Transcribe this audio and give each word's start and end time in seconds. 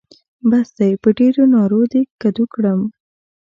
بس 0.49 0.67
دی؛ 0.77 0.91
په 1.03 1.09
ډېرو 1.19 1.43
نارو 1.55 1.81
دې 1.91 2.01
کدو 2.21 2.43
کړم. 2.53 2.81